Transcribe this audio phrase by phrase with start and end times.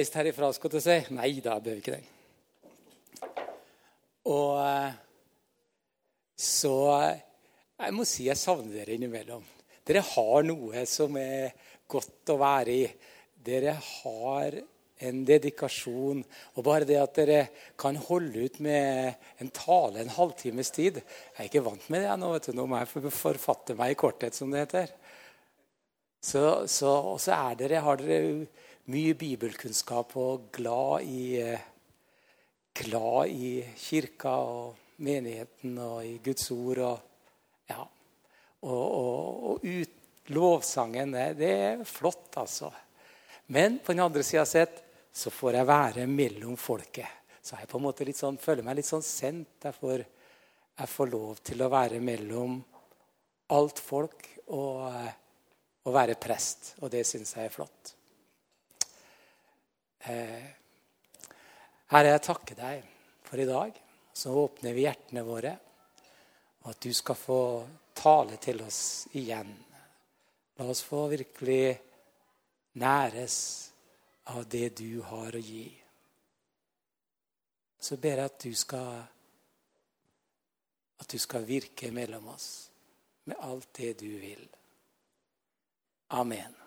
[0.00, 0.98] Reist herifra, skal jeg si.
[1.12, 2.04] Nei da, jeg behøver ikke det.
[4.30, 4.92] Og eh,
[6.40, 7.26] så eh,
[7.80, 9.44] Jeg må si jeg savner dere innimellom.
[9.88, 11.54] Dere har noe som er
[11.90, 12.84] godt å være i.
[13.40, 14.56] Dere har
[15.08, 16.20] en dedikasjon.
[16.56, 17.40] Og bare det at dere
[17.80, 22.18] kan holde ut med en tale en halvtimes tid Jeg er ikke vant med det
[22.20, 22.34] nå.
[22.36, 22.56] vet du.
[22.56, 24.92] Nå må jeg forfatte meg i korthet, som det heter.
[26.20, 28.44] Så, så, og så er dere, har dere
[28.88, 31.60] mye bibelkunnskap og glad i, eh,
[32.72, 36.78] glad i kirka og menigheten og i Guds ord.
[36.78, 37.00] Og,
[37.68, 37.84] ja.
[38.62, 39.96] og, og, og ut,
[40.30, 42.70] lovsangen, det, er flott, altså.
[43.50, 47.18] Men på den andre sida sett så får jeg være mellom folket.
[47.42, 49.64] Så jeg på en måte sånn, føler meg litt sånn sendt.
[49.64, 50.04] Jeg får,
[50.78, 52.60] jeg får lov til å være mellom
[53.56, 54.28] alt folk.
[54.50, 54.86] og
[55.86, 57.94] og være prest, og det syns jeg er flott.
[60.00, 60.46] Eh,
[61.92, 62.84] Herre, jeg takker deg
[63.26, 63.74] for i dag.
[64.12, 65.52] Så åpner vi hjertene våre,
[66.62, 67.42] og at du skal få
[67.96, 69.52] tale til oss igjen.
[70.58, 71.78] La oss få virkelig
[72.80, 73.36] næres
[74.32, 75.68] av det du har å gi.
[77.80, 78.92] Så ber jeg at du skal
[81.00, 82.48] at du skal virke mellom oss
[83.24, 84.48] med alt det du vil.
[86.20, 86.59] Amen.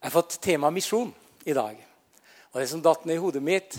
[0.00, 1.10] Jeg har fått tema misjon
[1.44, 1.76] i dag.
[2.54, 3.74] Og det som datt ned i hodet mitt,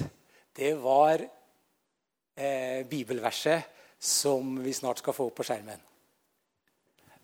[0.54, 3.66] det var eh, bibelverset
[3.98, 5.82] som vi snart skal få opp på skjermen.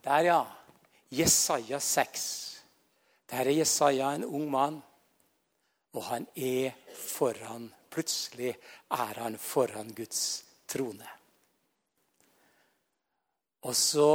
[0.02, 0.40] Der, ja.
[1.14, 2.26] Jesaja 6.
[3.30, 4.82] Der er Jesaja en ung mann,
[5.94, 8.52] og han er foran Plutselig
[8.94, 11.08] er han foran Guds trone.
[13.66, 14.10] Og så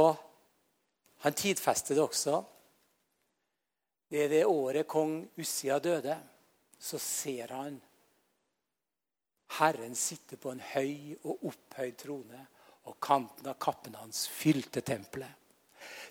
[1.23, 2.37] han tidfester det også.
[4.13, 6.13] Det er det året kong Ussia døde.
[6.77, 7.79] Så ser han
[9.57, 12.43] Herren sitte på en høy og opphøyd trone,
[12.85, 15.31] og kanten av kappen hans fylte tempelet.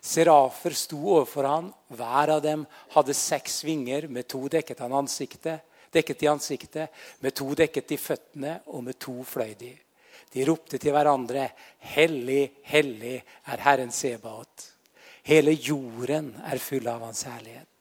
[0.03, 1.71] Serafer sto overfor han.
[1.95, 5.62] Hver av dem hadde seks vinger med to dekket, han ansiktet,
[5.95, 9.73] dekket i ansiktet, med to dekket i føttene, og med to fløy de.
[10.33, 14.71] De ropte til hverandre, 'Hellig, hellig er Herren Sebaot'.
[15.23, 17.72] Hele jorden er full av hans herlighet.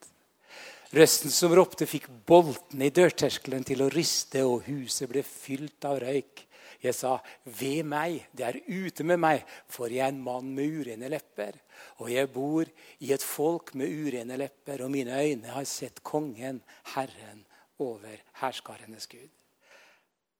[0.91, 6.01] Røsten som ropte, fikk boltene i dørterskelen til å riste, og huset ble fylt av
[6.03, 6.43] røyk.
[6.81, 10.65] Jeg sa, 'Ved meg, det er ute med meg, for jeg er en mann med
[10.67, 11.61] urene lepper.'
[11.99, 12.65] 'Og jeg bor
[12.99, 17.45] i et folk med urene lepper, og mine øyne har sett Kongen, Herren,
[17.79, 19.29] over herskarenes Gud.'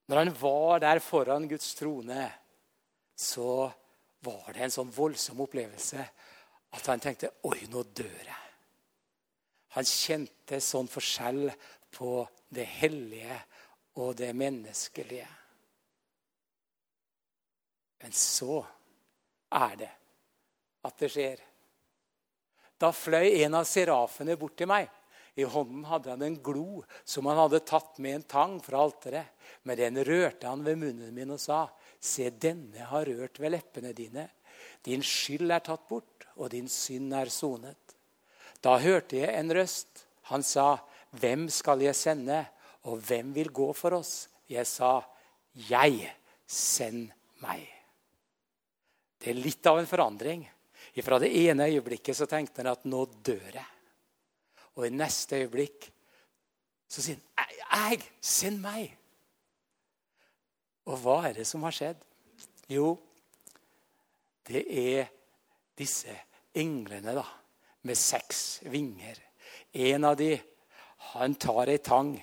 [0.09, 2.31] Når han var der foran Guds trone,
[3.15, 3.71] så
[4.21, 6.09] var det en sånn voldsom opplevelse
[6.73, 8.50] at han tenkte Oi, nå dør jeg.
[9.75, 11.47] Han kjente sånn forskjell
[11.95, 12.15] på
[12.51, 13.37] det hellige
[14.01, 15.27] og det menneskelige.
[18.01, 18.61] Men så
[19.53, 19.91] er det
[20.87, 21.43] at det skjer.
[22.81, 24.89] Da fløy en av serafene bort til meg.
[25.39, 29.31] I hånden hadde han en glo som han hadde tatt med en tang fra alteret.
[29.63, 31.67] Med den rørte han ved munnen min og sa,
[32.01, 34.25] Se, denne har rørt ved leppene dine.
[34.83, 37.90] Din skyld er tatt bort, og din synd er sonet.
[38.61, 40.05] Da hørte jeg en røst.
[40.31, 40.77] Han sa,
[41.11, 42.45] Hvem skal jeg sende,
[42.87, 44.29] og hvem vil gå for oss?
[44.49, 45.01] Jeg sa,
[45.69, 46.07] Jeg,
[46.47, 47.09] send
[47.43, 47.65] meg.
[49.19, 50.45] Det er litt av en forandring.
[51.01, 53.67] Fra det ene øyeblikket så tenkte han at nå dør jeg.
[54.79, 55.89] Og i neste øyeblikk
[56.91, 57.51] så sier han,
[57.91, 58.91] jeg, send meg.
[60.87, 61.99] Og hva er det som har skjedd?
[62.71, 62.95] Jo,
[64.47, 65.11] det er
[65.77, 66.15] disse
[66.57, 67.25] englene da,
[67.87, 69.17] med seks vinger.
[69.71, 70.35] En av de,
[71.13, 72.13] han tar ei tang,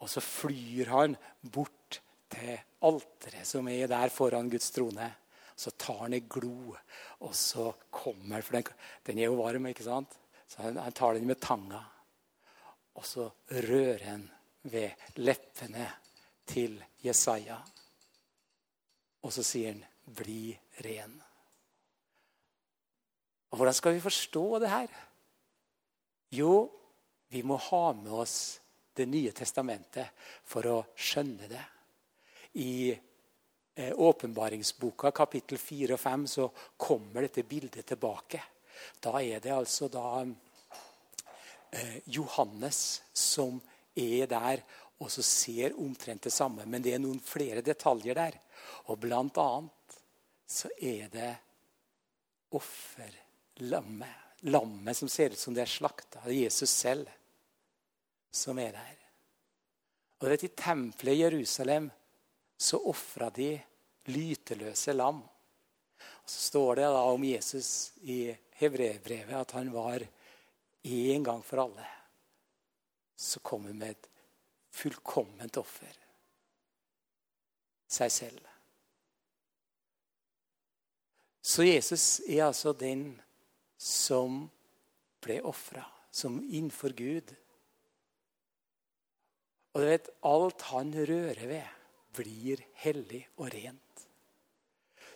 [0.00, 2.00] og så flyr han bort
[2.30, 2.54] til
[2.86, 5.10] alteret som er der foran Guds trone.
[5.56, 6.72] Så tar han ei glo,
[7.20, 8.68] og så kommer For den,
[9.04, 10.14] den er jo varm, ikke sant?
[10.48, 11.82] Så han, han tar den med tanga.
[12.96, 13.28] Og så
[13.68, 14.24] rører han
[14.62, 15.86] ved leppene
[16.48, 17.60] til Jesaja.
[19.22, 21.29] Og så sier han, 'Bli ren'.
[23.50, 24.88] Og Hvordan skal vi forstå det her?
[26.30, 26.70] Jo,
[27.30, 28.60] Vi må ha med oss
[28.94, 30.10] Det nye testamentet
[30.44, 31.62] for å skjønne det.
[32.58, 38.42] I eh, åpenbaringsboka kapittel 4 og 5 så kommer dette bildet tilbake.
[39.00, 43.60] Da er det altså da eh, Johannes som
[43.94, 44.66] er der
[45.00, 46.66] og så ser omtrent det samme.
[46.66, 48.36] Men det er noen flere detaljer der.
[48.92, 49.98] Og blant annet
[50.50, 51.32] så er det
[52.58, 53.29] offerlammet.
[53.60, 56.22] Lammet som ser ut som det er slakta.
[56.32, 57.10] Jesus selv
[58.30, 58.96] som er der.
[60.20, 61.90] Og vet, I tempelet i Jerusalem
[62.60, 63.54] så ofra de
[64.12, 65.22] lyteløse lam.
[66.00, 70.04] Og Så står det da om Jesus i Hebrevbrevet at han var
[70.82, 71.86] en gang for alle.
[73.16, 74.08] Så kom han med et
[74.70, 75.96] fullkomment offer.
[77.90, 78.46] Seg selv.
[81.40, 83.20] Så Jesus er altså den
[83.80, 84.42] som
[85.24, 87.32] ble ofra, som innenfor Gud.
[89.72, 91.76] Og du vet, alt han rører ved,
[92.12, 94.06] blir hellig og rent.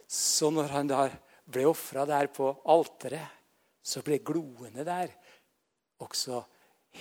[0.08, 1.06] Så når han da
[1.44, 3.42] ble ofra der på alteret,
[3.84, 5.10] så ble gloene der
[6.00, 6.40] også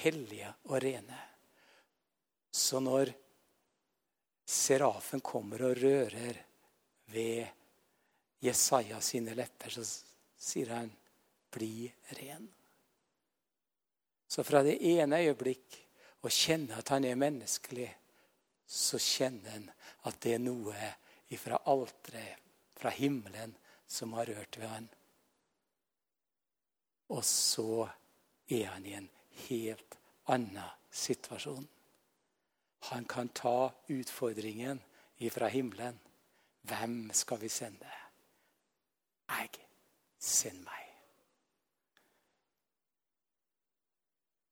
[0.01, 1.19] hellige og rene.
[2.51, 3.13] Så når
[4.43, 6.41] serafen kommer og rører
[7.13, 7.47] ved
[8.43, 9.85] Jesaja sine lepper, så
[10.43, 10.91] sier han
[11.53, 12.49] 'bli ren'.
[14.27, 15.77] Så fra det ene øyeblikk
[16.25, 17.89] å kjenne at han er menneskelig,
[18.65, 19.67] så kjenner han
[20.09, 20.93] at det er noe
[21.37, 22.37] fra alteret,
[22.77, 23.55] fra himmelen,
[23.87, 24.89] som har rørt ved han.
[27.09, 27.87] Og så
[28.49, 29.09] er han i en
[29.47, 29.97] helt
[30.33, 31.67] annen situasjon.
[32.91, 34.81] Han kan ta utfordringen
[35.17, 35.99] ifra himmelen.
[36.61, 37.91] Hvem skal vi sende?
[39.29, 39.59] Jeg.
[40.19, 40.82] Send meg.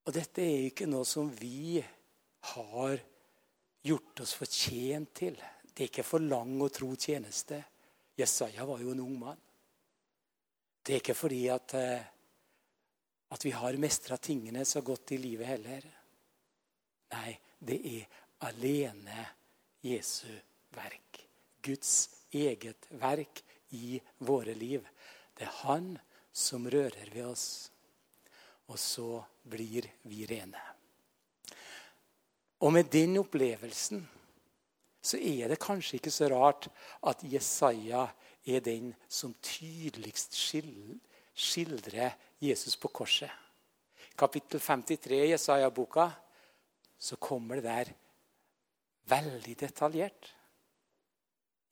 [0.06, 1.82] Og dette er ikke noe som vi
[2.54, 3.02] har
[3.86, 5.38] gjort oss fortjent til.
[5.64, 7.60] Det er ikke for lang og tro tjeneste.
[8.18, 9.42] Jesaja var jo en ung mann.
[10.82, 12.04] Det er ikke fordi at, eh,
[13.32, 15.86] at vi har mestra tingene så godt i livet heller.
[17.14, 19.26] Nei, det er alene
[19.86, 20.32] Jesu
[20.74, 21.22] verk.
[21.62, 23.44] Guds eget verk
[23.78, 24.88] i våre liv.
[25.38, 25.98] Det er Han
[26.34, 27.70] som rører ved oss.
[28.72, 29.20] Og så
[29.52, 30.62] blir vi rene.
[32.62, 34.04] Og med den opplevelsen
[35.02, 36.68] så er det kanskje ikke så rart
[37.10, 38.06] at Jesaja
[38.46, 43.32] er den som tydeligst skildrer Jesus på korset.
[44.18, 46.12] Kapittel 53 i Jesaja-boka
[47.02, 47.94] så kommer det der
[49.10, 50.30] veldig detaljert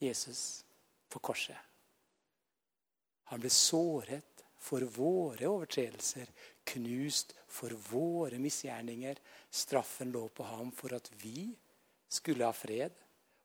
[0.01, 0.63] Jesus
[1.09, 1.57] på korset.
[3.29, 6.25] Han ble såret for våre overtredelser,
[6.67, 9.19] knust for våre misgjerninger.
[9.49, 11.49] Straffen lå på ham for at vi
[12.09, 12.93] skulle ha fred,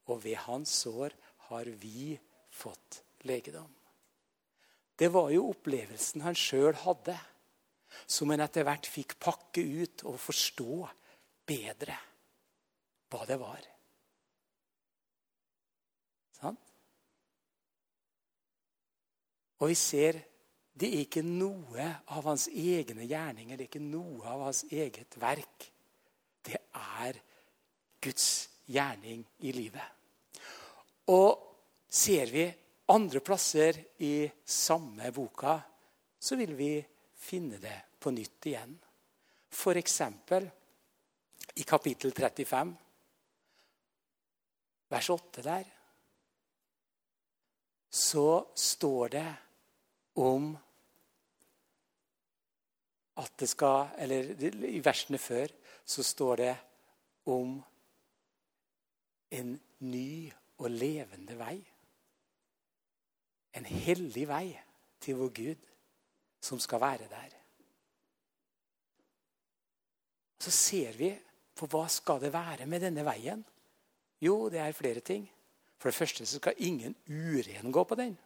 [0.08, 1.14] og ved hans sår
[1.48, 2.14] har vi
[2.52, 3.70] fått legedom.
[4.96, 7.16] Det var jo opplevelsen han sjøl hadde,
[8.06, 10.84] som han etter hvert fikk pakke ut og forstå
[11.46, 11.96] bedre
[13.10, 13.66] hva det var.
[16.34, 16.72] Sant?
[19.62, 20.18] Og vi ser
[20.74, 25.14] det er ikke noe av hans egne gjerninger, det er ikke noe av hans eget
[25.22, 25.68] verk.
[26.44, 26.58] Det
[26.98, 27.20] er
[28.02, 28.28] Guds
[28.66, 29.86] gjerning i livet.
[31.14, 31.30] Og
[31.86, 32.48] ser vi
[32.90, 35.54] andre plasser i samme boka,
[36.18, 36.72] så vil vi
[37.22, 38.74] finne det på nytt igjen.
[39.54, 40.00] F.eks.
[41.54, 42.74] i kapittel 35,
[44.90, 45.72] vers 8 der,
[47.94, 49.28] så står det
[50.18, 50.50] om
[53.16, 54.34] at det skal Eller
[54.66, 55.52] i versene før
[55.84, 56.56] så står det
[57.30, 57.62] om
[59.30, 61.56] en ny og levende vei.
[63.54, 64.48] En hellig vei
[65.00, 65.70] til vår Gud
[66.44, 67.36] som skal være der.
[70.40, 71.10] Så ser vi
[71.54, 73.44] på hva skal det være med denne veien.
[74.20, 75.24] Jo, det er flere ting.
[75.78, 78.16] For det første så skal ingen uren gå på den.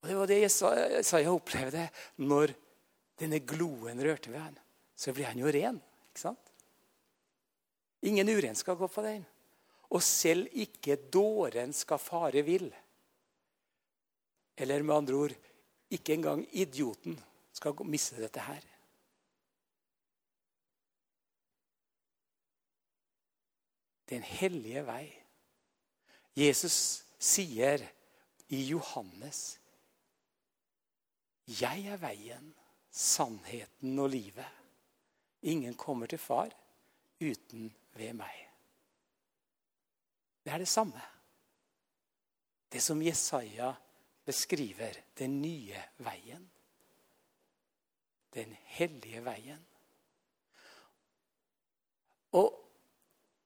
[0.00, 2.54] Og Det var det Jesaja opplevde når
[3.20, 4.58] denne gloen rørte ved han,
[4.96, 5.80] Så blir han jo ren.
[6.10, 6.50] ikke sant?
[8.02, 9.24] Ingen uren skal gå på den.
[9.90, 12.68] Og selv ikke dåren skal fare vill.
[14.56, 15.34] Eller med andre ord
[15.90, 17.16] ikke engang idioten
[17.52, 18.60] skal miste dette her.
[24.04, 25.06] Det er en hellige vei.
[26.36, 27.82] Jesus sier
[28.48, 29.58] i Johannes
[31.46, 32.54] 'Jeg er veien,
[32.90, 34.56] sannheten og livet'.
[35.42, 36.50] Ingen kommer til far
[37.20, 38.50] uten ved meg.
[40.44, 41.00] Det er det samme.
[42.72, 43.72] Det som Jesaja
[44.24, 46.50] beskriver, den nye veien.
[48.34, 49.66] Den hellige veien.
[52.32, 52.54] Og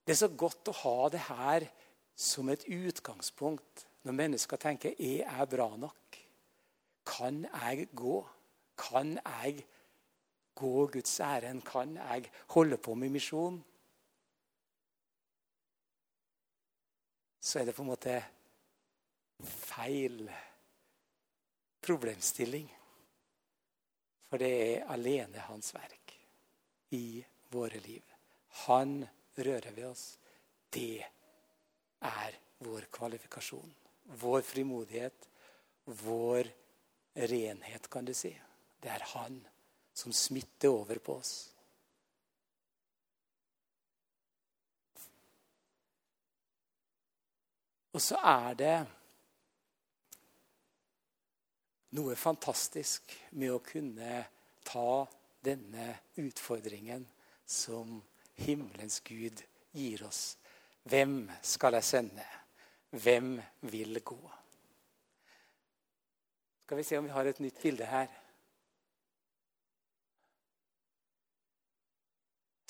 [0.06, 1.66] det er så godt å ha det her
[2.14, 6.18] som et utgangspunkt når mennesker tenker er jeg bra nok?
[7.08, 8.18] Kan jeg gå?
[8.76, 9.64] Kan jeg
[10.54, 11.62] gå Guds ærend?
[11.66, 13.64] Kan jeg holde på med misjon?
[17.40, 18.16] Så er det på en måte
[19.44, 20.24] feil
[21.84, 22.70] problemstilling.
[24.30, 26.14] For det er alene hans verk
[26.96, 27.20] i
[27.52, 28.02] våre liv.
[28.64, 29.02] Han
[29.36, 30.06] rører ved oss.
[30.72, 31.04] Det
[32.00, 33.74] er vår kvalifikasjon.
[34.24, 35.28] Vår frimodighet.
[35.84, 36.48] Vår
[37.14, 38.32] renhet, kan du si.
[38.84, 39.38] Det er han
[39.96, 41.34] som smitter over på oss.
[47.94, 48.76] Og så er det
[51.94, 54.24] noe fantastisk med å kunne
[54.66, 55.04] ta
[55.46, 55.86] denne
[56.20, 57.06] utfordringen
[57.46, 58.00] som
[58.42, 59.40] himmelens Gud
[59.72, 60.34] gir oss.
[60.90, 62.26] Hvem skal jeg sende?
[62.90, 63.38] Hvem
[63.70, 64.20] vil gå?
[66.66, 68.10] Skal vi se om vi har et nytt bilde her.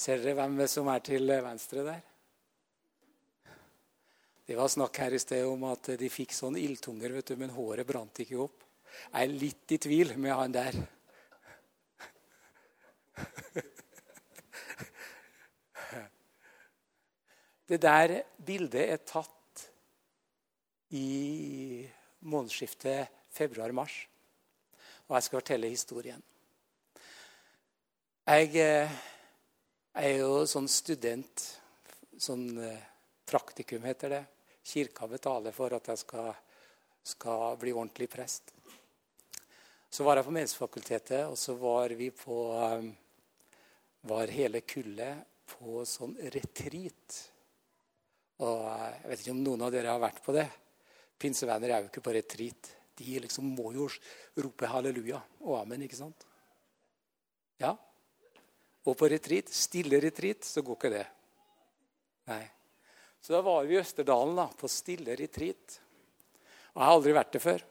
[0.04, 2.00] Ser dere hvem som er til venstre der?
[4.44, 7.54] Det var snakk her i sted om at de fikk sånn ildtunger, vet du, men
[7.54, 8.66] håret brant ikke opp.
[9.14, 10.76] Jeg er litt i tvil med han der.
[17.64, 19.62] Det der bildet er tatt
[20.92, 21.88] i
[22.28, 24.04] månedsskiftet februar-mars.
[25.08, 26.20] Og jeg skal fortelle historien.
[28.28, 28.52] Jeg
[29.94, 31.44] eh, er jo sånn student.
[32.18, 32.82] Sånn eh,
[33.26, 34.24] praktikum heter det.
[34.64, 36.32] Kirka betaler for at jeg skal,
[37.02, 38.54] skal bli ordentlig prest.
[39.90, 42.92] Så var jeg på Menighetsfakultetet, og så var vi på eh,
[44.04, 47.20] Var hele kullet på sånn retreat
[48.44, 50.48] og Jeg vet ikke om noen av dere har vært på det.
[51.20, 52.70] Pinsevenner er jo ikke på retreat.
[52.98, 53.86] De liksom må jo
[54.42, 56.26] rope halleluja og amen, ikke sant?
[57.62, 57.72] Ja.
[58.85, 61.05] Og på retreat, stille retreat, så går ikke det.
[62.31, 62.43] Nei.
[63.25, 65.79] Så da var vi i Østerdalen da, på stille retreat.
[66.75, 67.64] Og jeg har aldri vært det før.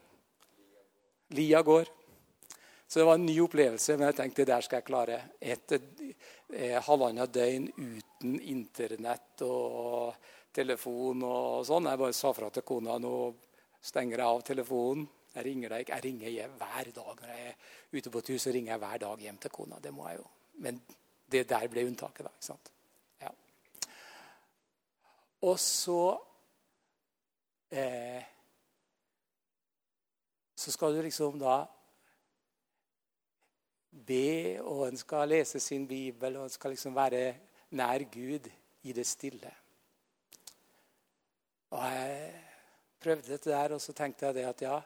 [1.37, 1.91] Lia går.
[2.87, 5.19] Så det var en ny opplevelse, men jeg tenkte der skal jeg klare.
[5.41, 5.77] Et
[6.53, 10.13] et halvannet døgn uten Internett og
[10.53, 11.89] telefon og sånn.
[11.89, 13.15] Jeg bare sa fra til kona nå
[13.83, 15.07] stenger jeg av telefonen.
[15.33, 17.21] Jeg ringer deg Jeg ringer hjem hver dag.
[17.21, 17.55] Når jeg er
[17.97, 19.79] ute på tur, så ringer jeg hver dag hjem til kona.
[19.81, 20.27] Det må jeg jo.
[20.61, 20.77] Men
[21.33, 22.31] det der ble unntaket, da.
[22.33, 22.71] ikke sant?
[23.21, 23.31] Ja.
[25.49, 26.01] Og så
[27.71, 28.29] eh,
[30.55, 31.65] Så skal du liksom da
[33.91, 37.35] be, og en skal lese sin bibel, og en skal liksom være
[37.75, 38.47] nær Gud
[38.87, 39.51] i det stille.
[41.73, 42.31] Og jeg
[43.03, 44.79] prøvde dette der, og så tenkte jeg det at ja,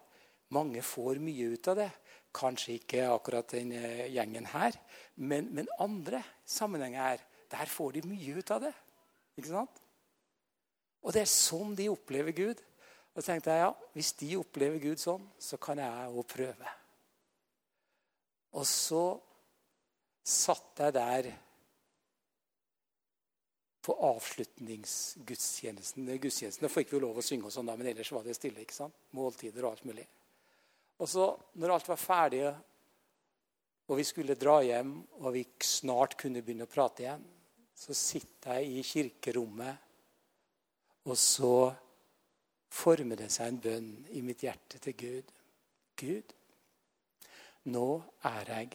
[0.50, 1.90] mange får mye ut av det.
[2.36, 4.76] Kanskje ikke akkurat den eh, gjengen her,
[5.16, 8.74] men, men andre sammenhenger her, der får de mye ut av det.
[9.38, 9.84] Ikke sant?
[11.06, 12.62] Og det er sånn de opplever Gud.
[13.14, 16.74] Og så tenkte jeg ja, hvis de opplever Gud sånn, så kan jeg òg prøve.
[18.58, 19.04] Og så
[20.28, 21.30] satt jeg der
[23.88, 26.04] på avslutningsgudstjenesten.
[26.20, 28.62] Gudstjenesten fikk vi lov å synge, og sånn da, men ellers var det stille.
[28.62, 28.96] ikke sant?
[29.16, 30.04] Måltider og alt mulig.
[30.98, 31.28] Og så,
[31.62, 32.44] når alt var ferdig,
[33.88, 37.26] og vi skulle dra hjem, og vi snart kunne begynne å prate igjen,
[37.78, 39.84] så sitter jeg i kirkerommet,
[41.08, 41.70] og så
[42.74, 45.30] former det seg en bønn i mitt hjerte til Gud.
[45.98, 46.34] Gud,
[47.72, 47.88] nå
[48.28, 48.74] er jeg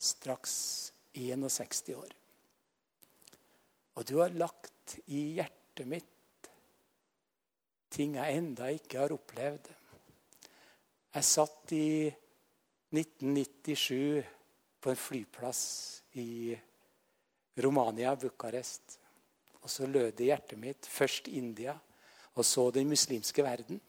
[0.00, 0.54] straks
[1.14, 2.16] 61 år.
[3.98, 6.48] Og du har lagt i hjertet mitt
[7.90, 9.66] ting jeg enda ikke har opplevd.
[11.10, 12.06] Jeg satt i
[12.94, 14.22] 1997
[14.80, 15.62] på en flyplass
[16.22, 16.54] i
[17.58, 18.98] Romania, Bucuresti.
[19.60, 21.74] Og så lød det i hjertet mitt først India,
[22.34, 23.80] og så den muslimske verden.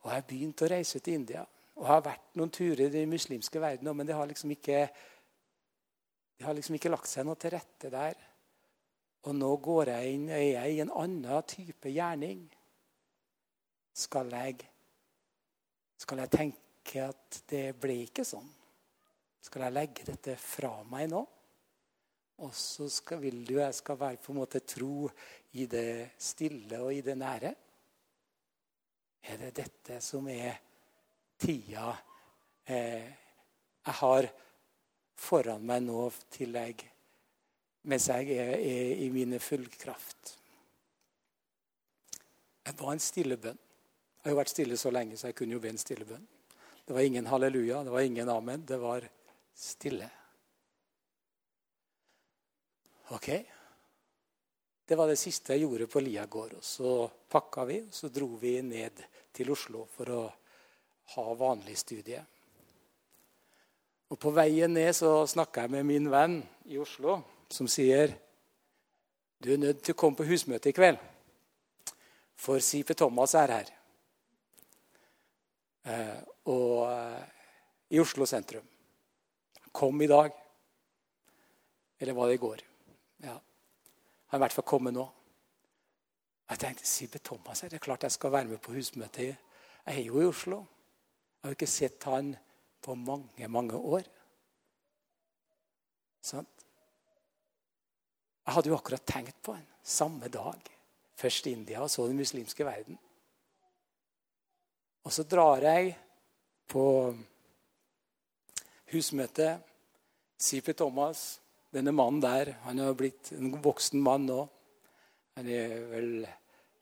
[0.00, 1.42] Og jeg har begynt å reise til India.
[1.74, 4.84] Og har vært noen turer i den muslimske verden, men det har liksom ikke,
[6.38, 8.22] det har liksom ikke lagt seg noe til rette der.
[9.26, 12.46] Og nå går jeg inn, er jeg i en annen type gjerning.
[13.94, 14.62] Skal jeg,
[16.00, 18.48] skal jeg tenke at det ble ikke sånn?
[19.44, 21.22] Skal jeg legge dette fra meg nå?
[22.42, 25.06] Og så skal, vil du jeg skal være på en måte tro
[25.54, 27.52] i det stille og i det nære.
[29.24, 30.58] Er det dette som er
[31.40, 31.92] tida
[32.66, 33.06] eh,
[33.84, 34.26] jeg har
[35.20, 36.88] foran meg nå til jeg,
[37.84, 40.34] mens jeg er, er i mine full kraft?
[42.64, 43.63] Jeg var en stille bønn.
[44.24, 46.22] Jeg har jo vært stille så lenge, så jeg kunne jo be en stille bønn.
[46.88, 48.62] Det var ingen halleluja, det var ingen amen.
[48.64, 49.04] Det var
[49.52, 50.06] stille.
[53.12, 53.28] Ok.
[54.88, 56.56] Det var det siste jeg gjorde på Lia gård.
[56.56, 56.94] Og så
[57.28, 59.04] pakka vi, og så dro vi ned
[59.36, 60.22] til Oslo for å
[61.18, 62.24] ha vanlig studie.
[64.08, 66.40] Og På veien ned så snakka jeg med min venn
[66.72, 67.20] i Oslo,
[67.52, 68.16] som sier
[69.36, 70.96] du er nødt til å komme på husmøte i kveld,
[72.40, 73.74] for Sipe Thomas er her.
[75.84, 77.24] Eh, og eh,
[77.92, 78.64] i Oslo sentrum.
[79.72, 80.32] Kom i dag.
[82.00, 82.62] Eller var det i går?
[83.24, 83.34] Ja.
[83.36, 85.04] Han er i hvert fall kommet nå.
[86.50, 89.36] Jeg tenkte Sibbe Thomas er det klart jeg skal være med på husmøtet.
[89.84, 90.64] Jeg er jo i Oslo.
[91.40, 92.34] Jeg har ikke sett han
[92.84, 94.04] på mange, mange år.
[96.24, 96.46] Sånn.
[98.44, 100.60] Jeg hadde jo akkurat tenkt på han samme dag.
[101.16, 102.98] Først India, og så den muslimske verden.
[105.04, 105.92] Og så drar jeg
[106.70, 106.84] på
[108.92, 109.50] husmøte.
[110.40, 111.38] Sipe Thomas,
[111.72, 114.40] denne mannen der, han er blitt en voksen mann nå.
[115.36, 116.10] Han er vel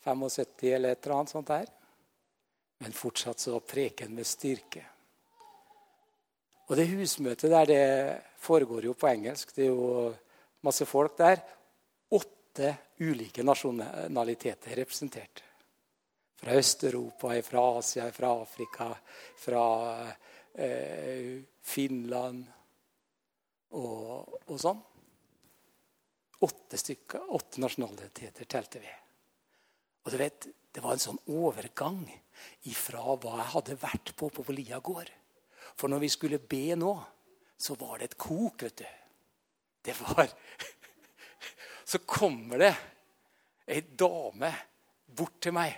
[0.05, 1.69] 75 eller et eller annet sånt der.
[2.83, 4.83] Men fortsatt så preker han med styrke.
[6.69, 7.87] Og det husmøtet der, det
[8.43, 9.55] foregår jo på engelsk.
[9.55, 10.13] Det er jo
[10.67, 11.43] masse folk der.
[12.13, 15.43] Åtte ulike nasjonaliteter representert.
[16.43, 18.89] Fra Øst-Europa, fra Asia, fra Afrika,
[19.39, 19.67] fra
[20.55, 22.43] eh, Finland
[23.79, 24.81] og, og, sånn.
[26.43, 28.91] Åtte stykker, åtte nasjonaliteter telte vi.
[30.03, 31.99] Og du vet, Det var en sånn overgang
[32.65, 35.11] ifra hva jeg hadde vært på på Lia gård.
[35.77, 36.95] For når vi skulle be nå,
[37.61, 38.87] så var det et kok, vet du.
[39.85, 40.33] Det var
[41.93, 42.73] Så kommer det
[43.69, 44.49] ei dame
[45.13, 45.77] bort til meg.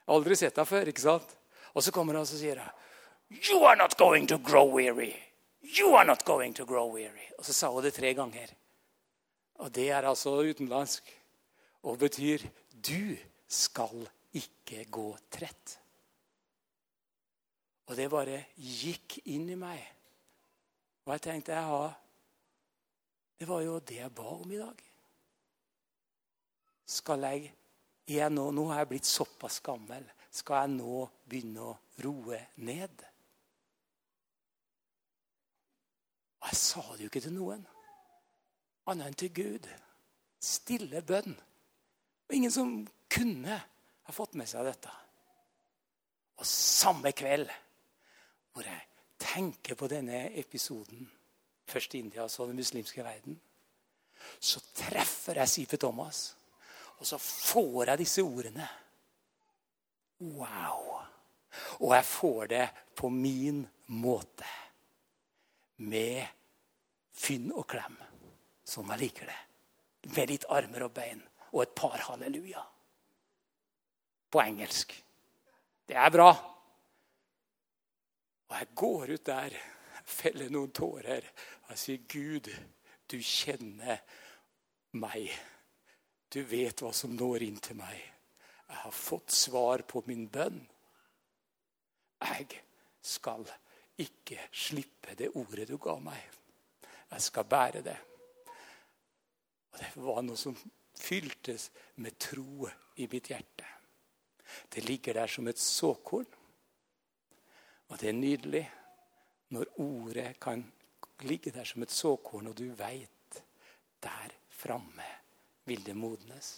[0.00, 0.88] Jeg har aldri sett henne før.
[0.88, 1.36] ikke sant?
[1.74, 2.62] Og så kommer hun og sier
[3.30, 5.14] You are not going to grow weary.
[5.62, 7.28] You are not going to grow weary.
[7.38, 8.50] Og så sa hun det tre ganger.
[9.60, 11.20] Og det er altså utenlandsk
[11.82, 13.16] og betyr du
[13.48, 15.76] skal ikke gå trett.
[17.90, 19.80] Og det bare gikk inn i meg.
[21.06, 21.96] Og jeg tenkte jeg har
[23.40, 24.80] Det var jo det jeg ba om i dag.
[26.84, 27.52] Skal jeg,
[28.18, 30.06] jeg nå, nå har jeg blitt såpass gammel.
[30.30, 33.04] Skal jeg nå begynne å roe ned?
[36.40, 37.62] Jeg sa det jo ikke til noen.
[38.90, 39.68] Annet enn til Gud.
[40.40, 41.36] Stille bønn.
[42.28, 42.72] Og ingen som
[43.10, 44.92] kunne ha fått med seg dette.
[46.40, 47.50] Og samme kveld
[48.54, 48.86] hvor jeg
[49.20, 51.04] tenker på denne episoden,
[51.68, 53.36] først i India så den muslimske verden,
[54.40, 56.30] så treffer jeg Sife Thomas.
[57.00, 58.66] Og så får jeg disse ordene.
[60.20, 61.00] Wow!
[61.80, 63.62] Og jeg får det på min
[63.96, 64.48] måte.
[65.80, 66.26] Med
[67.16, 67.96] fynn og klem,
[68.64, 69.38] som jeg liker det.
[70.12, 72.62] Med litt armer og bein og et par halleluja.
[74.30, 74.92] På engelsk.
[75.88, 76.28] Det er bra.
[78.50, 79.56] Og jeg går ut der,
[80.04, 81.24] feller noen tårer.
[81.64, 82.50] og Jeg sier, 'Gud,
[83.10, 83.98] du kjenner
[84.92, 85.30] meg.
[86.30, 87.98] Du vet hva som når inn til meg.
[88.70, 90.60] Jeg har fått svar på min bønn.
[92.20, 92.60] Jeg
[93.02, 93.48] skal
[93.98, 96.20] ikke slippe det ordet du ga meg.
[97.10, 97.96] Jeg skal bære det.
[99.72, 100.54] Og Det var noe som
[101.00, 102.68] fyltes med tro
[103.02, 103.66] i mitt hjerte.
[104.70, 106.26] Det ligger der som et såkorn.
[107.90, 108.66] Og det er nydelig
[109.50, 110.62] når ordet kan
[111.26, 113.42] ligge der som et såkorn, og du veit
[114.02, 115.19] der framme
[115.70, 116.48] vil det modnes.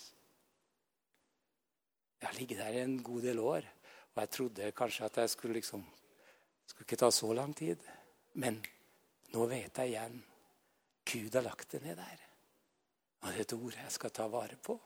[2.20, 3.66] Jeg har ligget der en god del år,
[4.14, 5.84] og jeg trodde kanskje at jeg skulle liksom
[6.66, 7.76] skulle ikke ta så lang tid.
[8.34, 8.60] Men
[9.34, 10.22] nå vet jeg igjen.
[11.04, 12.22] Gud har lagt det ned der.
[13.20, 14.78] Og det er et ord jeg skal ta vare på.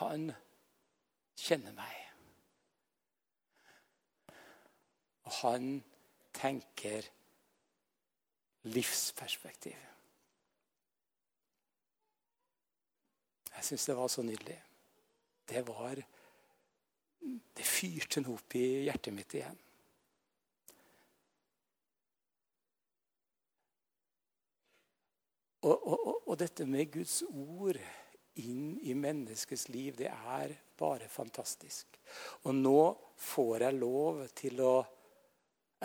[0.00, 0.32] Han
[1.38, 1.98] kjenner meg.
[5.28, 5.68] Og han
[6.34, 7.06] tenker
[8.72, 9.91] livsperspektiv.
[13.62, 14.56] Jeg syns det var så nydelig.
[15.46, 16.00] Det var
[17.54, 19.58] Det fyrte noe opp i hjertet mitt igjen.
[25.62, 27.78] Og, og, og, dette med Guds ord
[28.42, 32.00] inn i menneskets liv, det er bare fantastisk.
[32.42, 32.80] Og nå
[33.28, 34.74] får jeg lov til å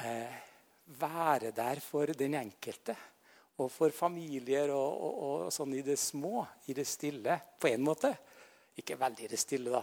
[0.01, 0.41] eh,
[0.97, 2.97] være der for den enkelte.
[3.57, 7.85] Og for familier og, og, og, sånn i det små, i det stille, på en
[7.85, 8.11] måte.
[8.77, 9.81] Ikke veldig i det stille, da.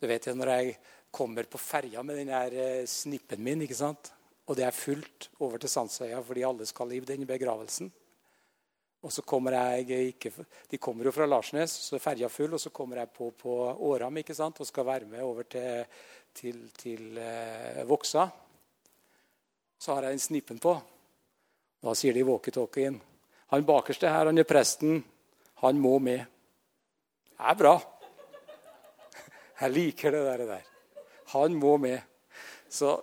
[0.00, 0.74] Du vet jo når jeg
[1.14, 4.10] kommer på ferja med den der eh, snippen min, ikke sant?
[4.42, 7.92] og det er fullt over til Sandsøya fordi alle skal i den begravelsen.
[9.02, 10.32] Og så kommer jeg ikke,
[10.70, 12.52] De kommer jo fra Larsnes, så er ferja full.
[12.54, 13.54] Og så kommer jeg på på
[13.88, 14.60] Åram ikke sant?
[14.60, 15.86] og skal være med over til,
[16.34, 18.28] til, til eh, Voksa.
[19.78, 20.76] Så har jeg den snippen på.
[21.82, 23.00] Da sier de walkietalkien
[23.52, 25.02] Han bakerste her, han er presten.
[25.60, 26.24] Han må med.
[27.36, 27.74] Det er bra.
[29.60, 30.68] Jeg liker det der.
[31.34, 32.00] Han må med.
[32.68, 32.96] Så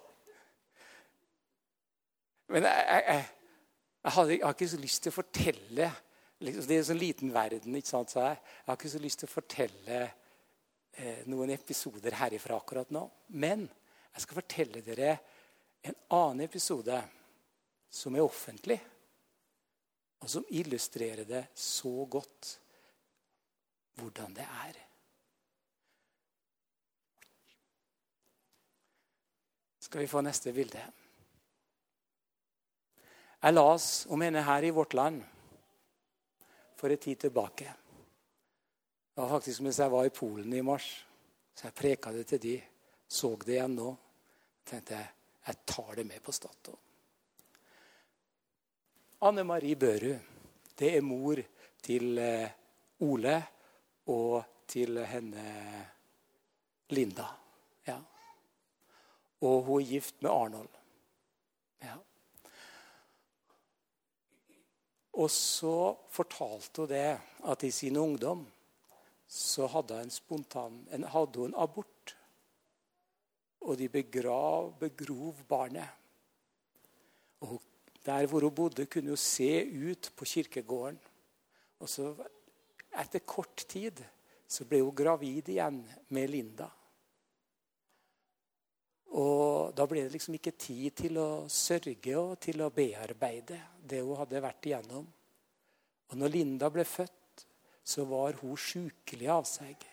[2.50, 3.26] Men jeg, jeg,
[4.04, 5.90] jeg, hadde, jeg har ikke så lyst til å fortelle
[6.42, 7.76] liksom, Det er en sånn liten verden.
[7.78, 8.10] ikke sant?
[8.10, 13.06] Så jeg, har ikke så lyst til å fortelle eh, noen episoder herifra akkurat nå.
[13.38, 15.14] Men jeg skal fortelle dere
[15.86, 16.98] en annen episode
[17.94, 18.80] som er offentlig,
[20.20, 22.54] og som illustrerer det så godt
[24.00, 24.80] hvordan det er.
[29.80, 30.82] Skal vi få neste bilde?
[33.40, 35.24] Jeg las om henne her i Vårt Land
[36.76, 37.74] for en tid tilbake.
[39.16, 40.90] Det var faktisk mens jeg var i Polen i mars.
[41.56, 42.58] Så jeg preka det til de.
[43.08, 43.96] Så det igjen nå.
[44.70, 45.08] tenkte jeg
[45.50, 46.78] jeg tar det med på Statoil.
[49.22, 50.16] Anne Marie Børud,
[50.80, 51.42] det er mor
[51.84, 52.52] til eh,
[53.04, 53.34] Ole
[54.08, 55.44] og til henne
[56.96, 57.26] Linda.
[57.84, 57.98] Ja.
[59.44, 60.72] Og hun er gift med Arnold.
[61.84, 61.98] Ja.
[65.20, 65.76] Og så
[66.16, 68.48] fortalte hun det at i sin ungdom
[69.28, 72.16] så hadde hun en spontan en, hadde hun abort.
[73.68, 75.92] Og de begrav, begrov barnet.
[77.44, 77.60] Og
[78.06, 81.00] der hvor hun bodde, kunne hun se ut på kirkegården.
[81.80, 82.14] Og så
[83.00, 84.02] etter kort tid
[84.50, 85.84] så ble hun gravid igjen
[86.16, 86.70] med Linda.
[89.20, 94.02] Og da ble det liksom ikke tid til å sørge og til å bearbeide det
[94.06, 95.08] hun hadde vært igjennom.
[96.10, 97.46] Og når Linda ble født,
[97.86, 99.86] så var hun sjukelig av seg.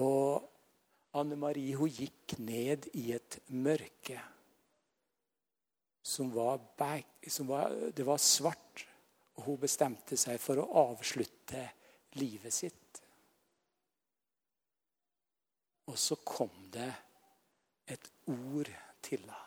[0.00, 0.46] Og
[1.20, 4.20] Anne Marie hun gikk ned i et mørke
[6.02, 6.60] som var,
[7.28, 8.86] som var, Det var svart,
[9.36, 11.66] og hun bestemte seg for å avslutte
[12.18, 13.02] livet sitt.
[15.90, 16.90] Og så kom det
[17.90, 18.70] et ord
[19.02, 19.46] til henne.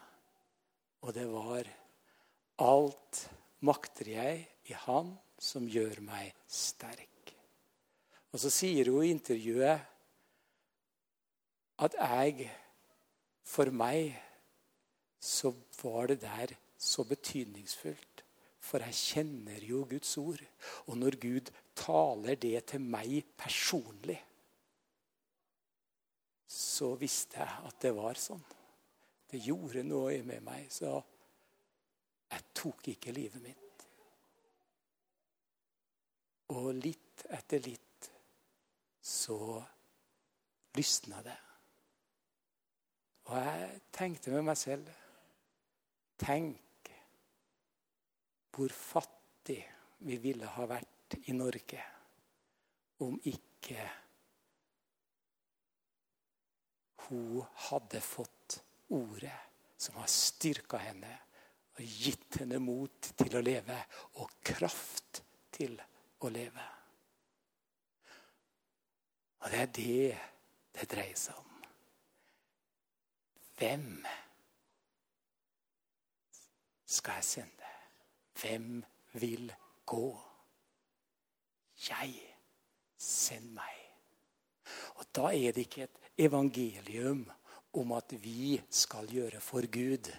[1.03, 1.67] Og det var
[2.63, 3.17] Alt
[3.65, 5.09] makter jeg i Han
[5.41, 7.33] som gjør meg sterk.
[8.31, 9.89] Og så sier hun i intervjuet
[11.83, 12.47] at jeg
[13.43, 14.13] For meg
[15.23, 18.25] så var det der så betydningsfullt.
[18.63, 20.43] For jeg kjenner jo Guds ord.
[20.87, 24.19] Og når Gud taler det til meg personlig
[26.53, 28.43] så visste jeg at det var sånn.
[29.29, 30.99] Det gjorde noe med meg, så
[32.29, 33.85] jeg tok ikke livet mitt.
[36.53, 38.09] Og litt etter litt
[39.03, 39.39] så
[40.77, 41.39] lysna det.
[43.31, 44.89] Og jeg tenkte med meg selv
[46.23, 46.91] Tenk
[48.53, 49.59] hvor fattig
[50.07, 51.81] vi ville ha vært i Norge
[53.03, 53.87] om ikke
[57.03, 58.59] hun hadde fått
[58.95, 59.35] ordet
[59.75, 61.11] som har styrka henne
[61.73, 63.79] og gitt henne mot til å leve
[64.21, 65.75] og kraft til
[66.23, 66.67] å leve.
[69.43, 70.11] Og det er det
[70.73, 71.49] det dreier seg om.
[73.59, 73.89] Hvem
[76.93, 77.71] skal jeg sende?
[78.41, 79.53] Hvem vil
[79.85, 80.09] gå?
[81.89, 82.13] Jeg.
[82.97, 83.79] Send meg.
[84.95, 87.25] Og da er det ikke et evangelium
[87.73, 90.11] om at vi skal gjøre for Gud,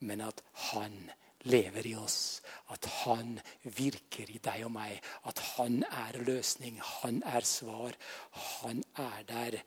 [0.00, 1.10] men at Han
[1.46, 2.42] lever i oss.
[2.68, 5.00] At Han virker i deg og meg.
[5.24, 6.80] At Han er løsning.
[6.80, 7.96] Han er svar.
[8.30, 9.60] Han er der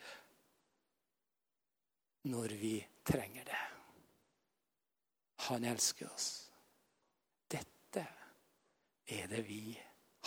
[2.29, 3.65] når vi trenger det.
[5.47, 6.48] Han elsker oss.
[9.09, 9.63] Er det vi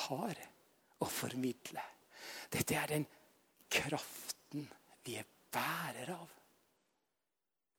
[0.06, 0.38] har
[1.02, 1.82] å formidle.
[2.52, 3.06] Dette er den
[3.72, 4.66] kraften
[5.04, 6.28] vi er bærer av.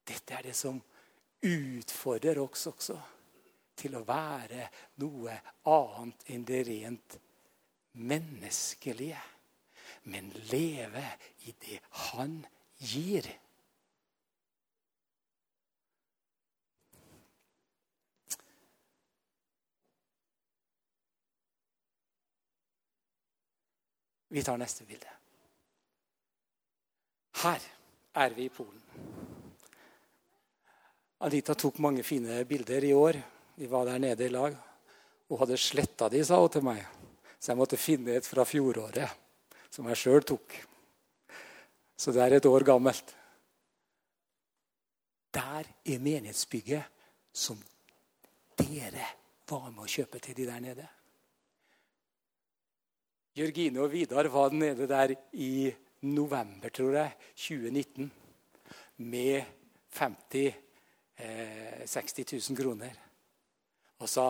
[0.04, 0.82] Dette er det som
[1.44, 3.00] utfordrer oss også.
[3.76, 4.68] til å være
[5.02, 5.34] noe
[5.66, 7.16] annet enn det rent
[7.98, 9.18] menneskelige.
[10.13, 11.02] Men leve
[11.50, 11.80] i det
[12.12, 12.36] han
[12.78, 13.26] gir.
[24.34, 25.10] Vi tar neste bilde.
[27.43, 27.65] Her
[28.17, 28.82] er vi i Polen.
[31.22, 33.19] Anita tok mange fine bilder i år.
[33.56, 34.56] Vi var der nede i lag.
[35.30, 36.82] Hun hadde sletta de, sa hun til meg.
[37.38, 39.13] Så jeg måtte finne et fra fjoråret,
[39.69, 40.58] som jeg sjøl tok.
[41.93, 43.13] Så det er et år gammelt.
[45.34, 46.89] Der er menighetsbygget
[47.34, 47.62] som
[48.58, 49.13] dere
[49.46, 50.89] var med å kjøpe til de der nede.
[53.34, 58.12] Jørgine og Vidar var nede der i november, tror jeg, 2019.
[58.98, 59.43] Med
[59.89, 60.54] 50
[61.17, 62.93] eh, 60 000 kroner.
[64.00, 64.28] Og sa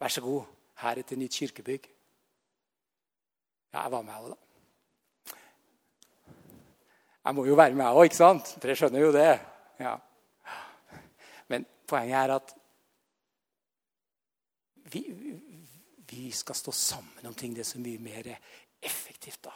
[0.00, 0.44] vær så god,
[0.80, 1.88] her er et nytt kirkebygg.
[3.74, 4.36] Ja, jeg var med òg, da.
[7.26, 8.54] Jeg må jo være med, òg, ikke sant?
[8.62, 9.32] Dere skjønner jo det.
[9.80, 9.96] Ja.
[11.52, 12.54] Men poenget er at
[14.92, 15.02] vi,
[16.16, 17.54] vi skal stå sammen om ting.
[17.54, 18.32] Det er så mye mer
[18.80, 19.52] effektivt da.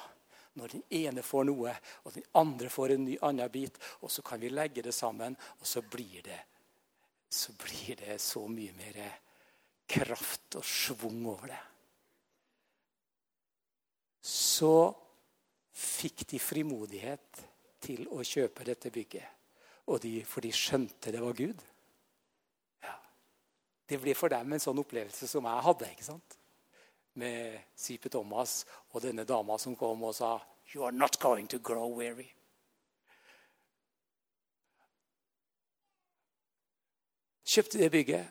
[0.61, 1.73] Når den ene får noe,
[2.05, 5.37] og den andre får en ny annen bit, og så kan vi legge det sammen,
[5.61, 6.41] og så blir det
[7.31, 8.97] så, blir det så mye mer
[9.87, 11.61] kraft og schwung over det.
[14.27, 14.73] Så
[15.71, 17.45] fikk de frimodighet
[17.81, 19.39] til å kjøpe dette bygget.
[19.91, 21.63] Og de, for de skjønte det var Gud.
[22.83, 22.97] Ja.
[23.89, 25.95] Det ble for dem en sånn opplevelse som jeg hadde.
[25.95, 26.40] ikke sant?
[27.19, 30.39] Med Sipe Thomas og denne dama som kom og sa
[30.71, 32.29] You are not going to grow weary.
[37.51, 38.27] Kjøpte det bygget,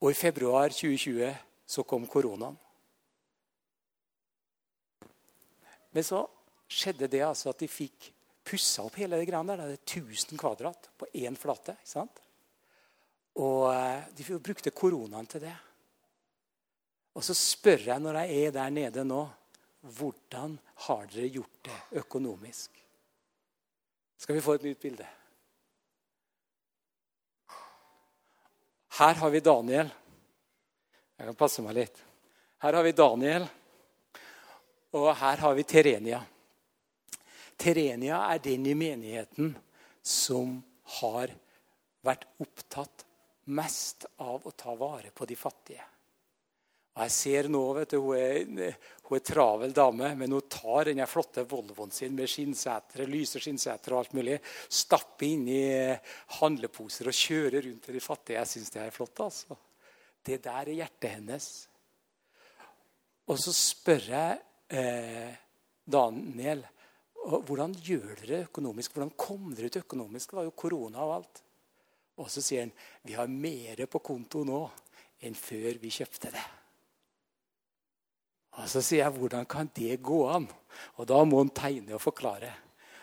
[0.00, 1.34] og i februar 2020
[1.66, 2.56] så kom koronaen.
[5.92, 6.22] Men så
[6.72, 8.08] skjedde det altså at de fikk
[8.42, 9.74] pussa opp hele det greiene der.
[9.74, 11.76] Det er 1000 kvadrat på én flate.
[11.76, 12.22] ikke sant?
[13.36, 15.54] Og eh, de brukte koronaen til det.
[17.12, 19.22] Og så spør jeg når jeg er der nede nå
[19.82, 20.54] hvordan
[20.86, 22.70] har dere gjort det økonomisk?
[24.16, 25.08] Skal vi få et nytt bilde?
[28.98, 29.90] Her har vi Daniel.
[31.18, 31.98] Jeg kan passe meg litt.
[32.62, 33.48] Her har vi Daniel,
[34.94, 36.20] og her har vi Terenia.
[37.58, 39.54] Terenia er den i menigheten
[40.02, 40.60] som
[41.00, 41.32] har
[42.06, 43.06] vært opptatt
[43.54, 45.91] mest av å ta vare på de fattige.
[46.92, 48.76] Og jeg ser nå, vet du, Hun er,
[49.08, 53.94] hun er travel dame, men hun tar den flotte Volvoen sin med skinnsetre, lyse skinnsetre
[53.94, 55.64] og alt mulig, stapper inn i
[56.38, 58.38] handleposer og kjører rundt til de fattige.
[58.38, 59.20] Jeg syns det er flott.
[59.20, 59.56] altså.
[60.22, 61.48] Det der er hjertet hennes.
[63.32, 64.38] Og så spør jeg
[64.76, 65.34] eh,
[65.84, 66.64] Daniel
[67.22, 68.96] hvordan gjør dere økonomisk?
[68.96, 70.30] Hvordan kom dere ut økonomisk?
[70.30, 71.42] Det var jo korona og alt.
[72.18, 72.72] Og så sier han
[73.06, 74.64] vi har mer på konto nå
[75.22, 76.42] enn før vi kjøpte det.
[78.60, 80.48] Og Så sier jeg hvordan kan det gå an?
[80.96, 82.52] Og Da må han tegne og forklare.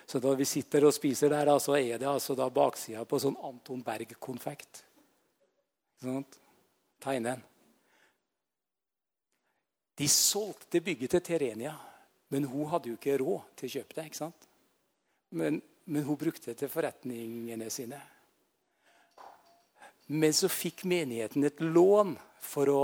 [0.09, 3.37] Så da vi sitter og spiser der, så er det altså da baksida på sånn
[3.45, 4.83] Anton Berg-konfekt.
[6.01, 6.25] Sånn,
[6.99, 7.43] Tegne en.
[9.99, 11.75] De solgte bygget til Terenia,
[12.33, 14.05] men hun hadde jo ikke råd til å kjøpe det.
[14.09, 14.47] ikke sant?
[15.29, 17.99] Men, men hun brukte det til forretningene sine.
[20.09, 22.15] Men så fikk menigheten et lån
[22.73, 22.83] å,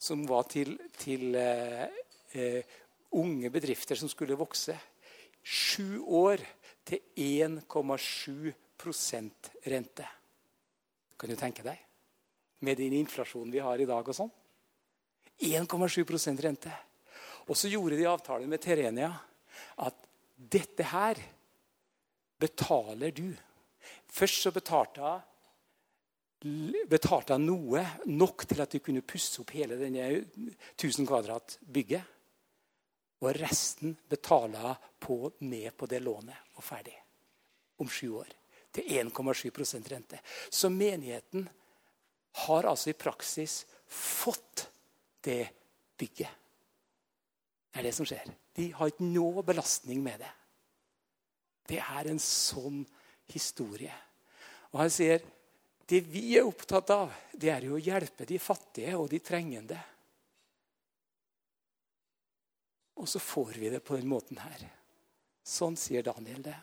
[0.00, 1.36] som var til, til
[2.36, 2.62] eh,
[3.18, 4.76] unge bedrifter som skulle vokse.
[5.42, 6.38] Sju år
[6.86, 10.06] til 1,7% rente.
[11.18, 11.78] Kan du tenke deg?
[12.62, 14.30] Med den inflasjonen vi har i dag og sånn.
[15.42, 16.72] 1,7% rente.
[17.50, 19.10] Og så gjorde de avtalen med Terenia
[19.82, 19.94] at
[20.36, 21.16] dette her
[22.42, 23.28] betaler du.
[24.12, 25.20] Først så betalte hun
[26.90, 30.08] betalte noe nok til at de kunne pusse opp hele denne
[30.74, 32.02] 1000 kvadrat bygget.
[33.22, 36.94] Og resten betaler hun på, ned på det lånet og ferdig.
[37.82, 38.28] Om sju år.
[38.72, 40.20] Til 1,7% rente.
[40.50, 41.48] Så menigheten
[42.46, 44.68] har altså i praksis fått
[45.26, 45.48] det
[45.98, 46.30] bygget.
[47.72, 48.30] Det er det som skjer.
[48.54, 50.32] De har ikke noe belastning med det.
[51.72, 52.82] Det er en sånn
[53.32, 53.94] historie.
[54.72, 55.22] Og han sier
[55.88, 59.78] det vi er opptatt av, det er jo å hjelpe de fattige og de trengende.
[63.02, 64.62] Og så får vi det på den måten her.
[65.42, 66.54] Sånn sier Daniel det.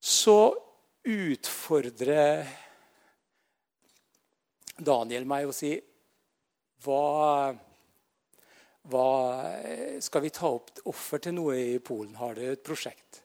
[0.00, 0.56] Så
[1.04, 2.48] utfordrer
[4.78, 5.74] Daniel meg og si
[6.84, 7.50] hva,
[8.88, 9.06] hva
[10.04, 12.14] Skal vi ta opp offer til noe i Polen?
[12.16, 13.20] Har du et prosjekt?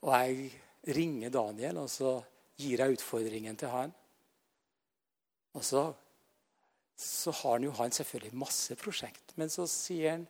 [0.00, 2.16] Og jeg ringer Daniel, og så
[2.58, 3.92] gir jeg utfordringen til han.
[5.54, 5.90] Og så,
[7.00, 9.32] så har han jo han selvfølgelig masse prosjekt.
[9.40, 10.26] Men så sier han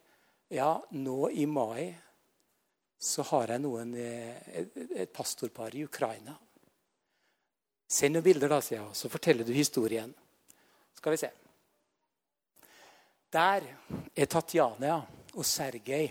[0.50, 1.90] ja, nå i mai
[3.00, 6.35] så har jeg noen, et, et pastorpar i Ukraina.
[7.90, 10.12] Send noen bilder, da, sier jeg, så forteller du historien.
[10.94, 11.30] Skal vi se.
[13.33, 13.66] Der
[14.14, 14.98] er Tatjana
[15.33, 16.11] og Sergej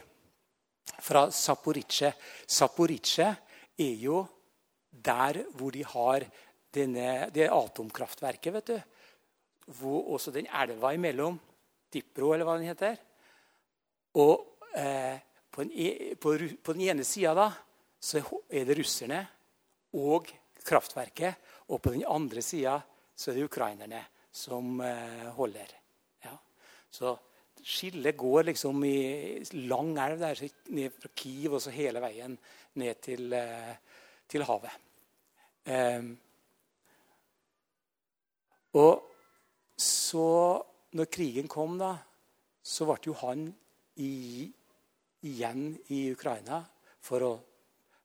[1.03, 2.11] fra Zaporizjzja.
[2.47, 3.29] Zaporizjzja
[3.79, 4.23] er jo
[4.89, 6.25] der hvor de har
[6.73, 8.53] denne, det atomkraftverket.
[8.53, 8.79] vet du.
[9.77, 11.37] Hvor også den elva imellom,
[11.93, 12.97] Dipro eller hva den heter.
[14.17, 15.17] Og eh,
[15.49, 17.49] på, den, e, på, på, den, ene sida
[17.99, 19.19] så er det russerne
[19.97, 20.29] og
[20.65, 21.49] kraftverket.
[21.69, 22.79] Og på den andre sida
[23.15, 25.75] så er det ukrainerne som eh, holder.
[26.25, 26.35] Ja.
[26.89, 27.15] Så
[27.61, 30.41] skillet går liksom i lang elv der,
[30.73, 32.37] ned fra Kiev og så hele veien
[32.79, 33.75] ned til, eh,
[34.29, 34.85] til havet.
[35.69, 36.13] Um,
[38.79, 39.08] og
[39.79, 40.59] så,
[40.91, 41.93] når krigen kom, da,
[42.61, 43.45] så ble jo han
[44.03, 44.49] i,
[45.25, 46.59] igjen i Ukraina
[47.03, 47.31] for å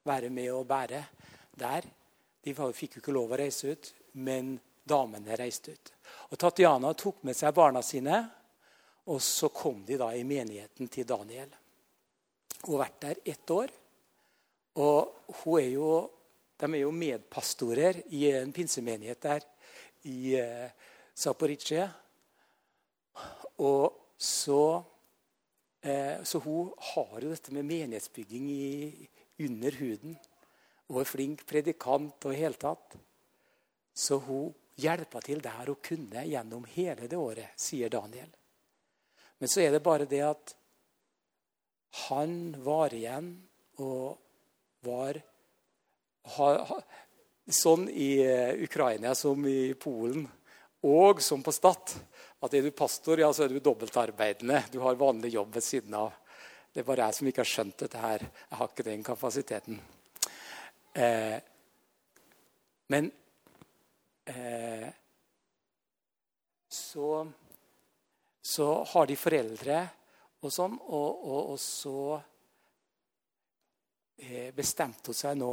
[0.07, 1.03] være med og bære
[1.59, 1.89] der.
[2.45, 3.91] De fikk jo ikke lov å reise ut,
[4.23, 5.93] men damene reiste ut.
[6.31, 8.23] Og Tatjana tok med seg barna sine,
[9.11, 11.51] og så kom de da i menigheten til Daniel.
[12.65, 13.73] Hun har vært der ett år.
[14.81, 15.89] Og hun er jo
[16.55, 19.43] de er jo medpastorer i en pinsemenighet der
[20.07, 20.71] i eh,
[21.15, 21.89] Zaporizjzja.
[23.63, 24.85] Og så,
[25.83, 30.17] eh, så hun har jo dette med menighetsbygging i, under huden.
[30.89, 32.97] Hun er flink predikant og i hele tatt.
[33.95, 38.31] Så hun hjelper til der hun kunne gjennom hele det året, sier Daniel.
[39.39, 40.55] Men så er det bare det at
[42.09, 43.37] han var igjen
[43.79, 44.19] og
[44.85, 45.21] var
[47.63, 50.25] sånn i eh, Ukraina som i Polen
[50.85, 51.95] og som på Stad
[52.45, 54.67] at er du pastor, ja, så er du dobbeltarbeidende.
[54.73, 56.13] Du har vanlig jobb ved siden av.
[56.73, 58.25] Det er bare jeg som ikke har skjønt dette her.
[58.51, 59.81] Jeg har ikke den kapasiteten.
[60.93, 61.39] Eh,
[62.93, 63.09] men
[64.29, 64.91] eh,
[66.69, 67.09] så,
[68.43, 69.81] så har de foreldre
[70.45, 71.99] og sånn, og, og, og så
[74.21, 75.53] eh, bestemte hun seg nå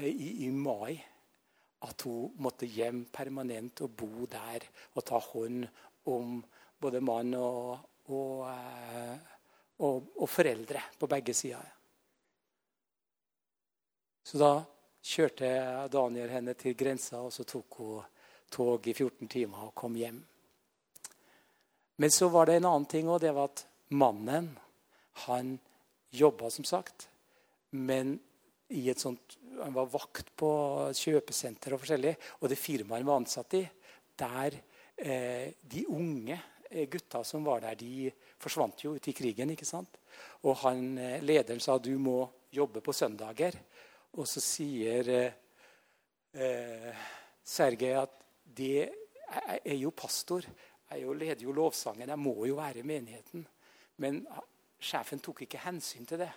[0.00, 0.96] i, i mai
[1.82, 5.66] at hun måtte hjem permanent og bo der og ta hånd
[6.10, 6.40] om
[6.82, 7.78] både mann og,
[8.10, 9.16] og, eh,
[9.82, 11.70] og, og foreldre på begge sider.
[14.22, 14.52] Så da
[15.02, 15.48] kjørte
[15.90, 18.10] Daniel henne til grensa, og så tok hun
[18.52, 20.20] tog i 14 timer og kom hjem.
[21.96, 23.22] Men så var det en annen ting òg.
[23.22, 24.50] Det var at mannen
[25.26, 25.58] han
[26.10, 27.08] jobba, som sagt.
[27.70, 28.18] Men
[28.68, 30.50] i et sånt han var vakt på
[30.96, 32.14] kjøpesenter og forskjellig.
[32.40, 33.62] Og det firmaet han var ansatt i,
[34.18, 34.56] der
[34.96, 38.10] eh, de unge eh, gutta som var der, de
[38.42, 39.54] forsvant jo ut i krigen.
[39.54, 40.00] ikke sant?
[40.42, 43.56] Og han, eh, lederen sa du må jobbe på søndager.
[44.18, 45.40] Og så sier eh,
[46.32, 47.10] eh
[47.42, 48.12] Sergej at
[48.44, 48.84] det
[49.32, 50.44] jeg er jo pastor.
[50.90, 52.08] Jeg jo leder jo lovsangen.
[52.08, 53.46] Jeg må jo være i menigheten.
[53.96, 54.20] Men
[54.82, 56.30] sjefen tok ikke hensyn til det.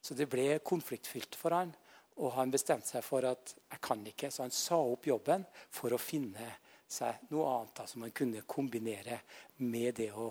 [0.00, 1.72] Så det ble konfliktfylt for han.
[2.20, 5.94] Og han bestemte seg for at jeg kan ikke, så han sa opp jobben for
[5.94, 6.50] å finne
[6.90, 9.20] seg noe annet da, som han kunne kombinere
[9.64, 10.26] med det å,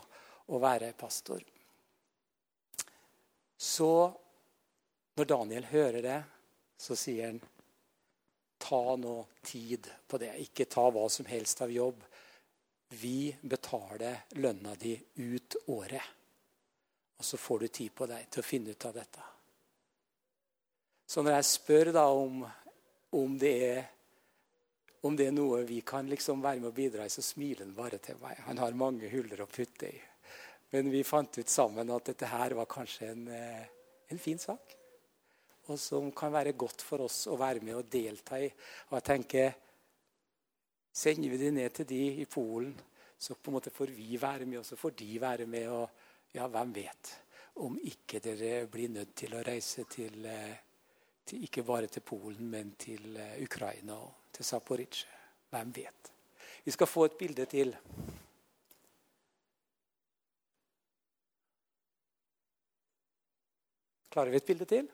[0.53, 1.41] å være pastor.
[3.59, 3.91] Så
[5.17, 6.19] når Daniel hører det,
[6.79, 7.41] så sier han
[8.59, 10.35] ta nå tid på det.
[10.45, 12.03] Ikke ta hva som helst av jobb.
[12.99, 16.15] Vi betaler lønna di ut året.
[17.19, 19.25] Og så får du tid på deg til å finne ut av dette.
[21.09, 22.43] Så når jeg spør da om,
[23.17, 23.79] om, det er,
[25.01, 27.73] om det er noe vi kan liksom være med å bidra i, så smiler han
[27.73, 28.43] bare til meg.
[28.45, 29.95] Han har mange huller å putte i.
[30.69, 33.65] Men vi fant ut sammen at dette her var kanskje en, eh,
[34.13, 34.75] en fin sak.
[35.65, 38.51] Og som kan være godt for oss å være med og delta i.
[38.91, 39.57] Og jeg tenker
[40.99, 42.73] Sender vi de ned til de i Polen,
[43.17, 45.69] så på en måte får vi være med, og så får de være med.
[45.69, 47.11] Og ja, hvem vet
[47.61, 50.57] om ikke dere blir nødt til å reise til eh,
[51.33, 55.17] ikke bare til Polen, men til eh, Ukraina og til Zaporizjzja.
[55.49, 56.11] Hvem vet?
[56.65, 57.75] Vi skal få et bilde til.
[64.09, 64.89] Klarer vi et bilde til?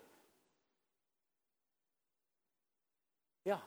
[3.46, 3.58] Ja.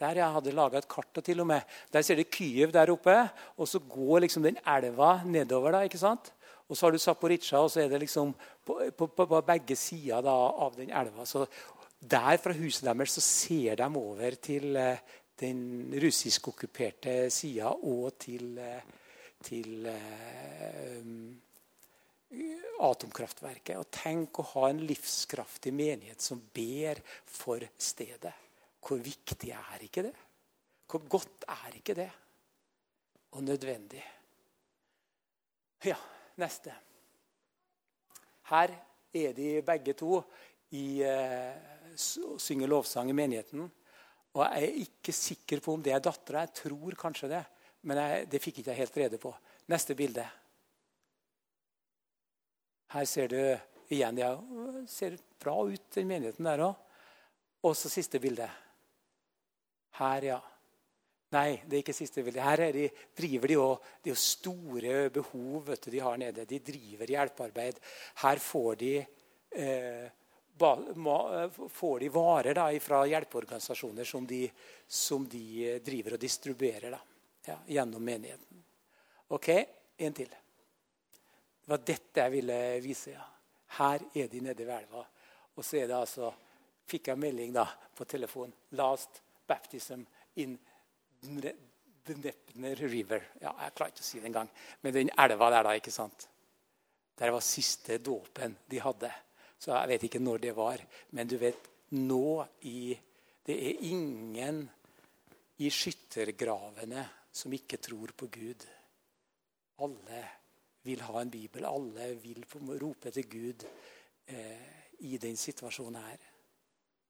[0.00, 1.16] Der jeg hadde laga et kart.
[1.16, 1.60] og til og med.
[1.92, 3.28] Der ser du Kyiv der oppe.
[3.56, 5.70] Og så går liksom den elva nedover.
[5.70, 6.32] da, ikke sant?
[6.68, 10.20] Og så har du Zaporizjzja, og så er det liksom på, på, på begge sider
[10.20, 11.26] da, av den elva.
[11.26, 11.46] Så
[12.02, 14.98] der fra huset deres så ser de over til eh,
[15.38, 18.82] den russisk-okkuperte sida og til, eh,
[19.42, 21.40] til um,
[22.82, 23.78] atomkraftverket.
[23.78, 28.34] Og tenk å ha en livskraftig menighet som ber for stedet.
[28.82, 30.14] Hvor viktig er ikke det?
[30.90, 32.10] Hvor godt er ikke det?
[33.32, 34.02] Og nødvendig.
[35.86, 35.98] Ja,
[36.38, 36.74] neste.
[38.50, 38.74] Her
[39.14, 40.18] er de begge to
[40.74, 43.64] i uh, synger lovsang i menigheten.
[44.32, 46.46] Og Jeg er ikke sikker på om det er dattera.
[46.46, 47.42] Jeg tror kanskje det.
[47.82, 49.32] Men jeg, det fikk ikke jeg helt rede på.
[49.68, 50.24] Neste bilde.
[52.92, 53.40] Her ser du
[53.92, 54.32] igjen ja,
[54.88, 56.88] ser bra ut, den menigheten der òg.
[57.62, 58.48] Og så siste bilde.
[59.98, 60.38] Her, ja.
[61.32, 62.42] Nei, det er ikke siste bilde.
[62.44, 66.48] Her de, driver de òg Det er jo store behov du, de har nede.
[66.48, 67.78] De driver hjelpearbeid.
[68.24, 70.10] Her får de eh,
[70.58, 74.50] får de varer da, fra hjelpeorganisasjoner som de,
[74.86, 77.00] som de, eh, driver og distribuerer da,
[77.46, 78.64] ja, gjennom menigheten.
[79.28, 79.48] Ok,
[79.96, 80.28] en til.
[81.62, 83.10] Det var dette jeg ville vise.
[83.10, 83.24] ja.
[83.78, 85.06] Her er de nede ved elva.
[85.56, 86.32] Og så altså,
[86.88, 88.52] fikk jeg melding da på telefon.
[88.72, 90.02] 'Last baptism
[90.34, 90.58] in
[91.22, 93.22] Dnepner River'.
[93.40, 94.50] Ja, Jeg klarer ikke å si det engang.
[94.82, 95.74] Men den elva der, da.
[95.74, 96.28] ikke sant?
[97.16, 99.12] Der var siste dåpen de hadde.
[99.62, 100.82] Så jeg vet ikke når det var.
[101.14, 102.98] Men du vet, nå i
[103.42, 104.60] Det er ingen
[105.58, 107.02] i skyttergravene
[107.34, 108.66] som ikke tror på Gud.
[109.82, 110.20] Alle
[110.86, 111.66] vil ha en bibel.
[111.66, 112.44] Alle vil
[112.78, 113.64] rope til Gud
[114.26, 116.22] eh, i den situasjonen her.